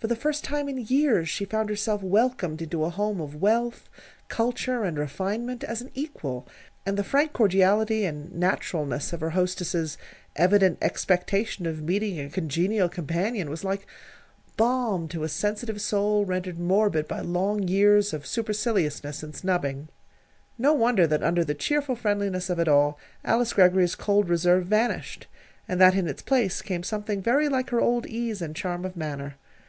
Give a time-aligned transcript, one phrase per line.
[0.00, 3.88] For the first time in years she found herself welcomed into a home of wealth,
[4.28, 6.46] culture, and refinement as an equal;
[6.86, 9.98] and the frank cordiality and naturalness of her hostess's
[10.36, 13.88] evident expectation of meeting a congenial companion was like
[14.56, 19.88] balm to a sensitive soul rendered morbid by long years of superciliousness and snubbing.
[20.56, 25.26] No wonder that under the cheery friendliness of it all, Alice Greggory's cold reserve vanished,
[25.66, 28.96] and that in its place came something very like her old ease and charm of
[28.96, 29.34] manner.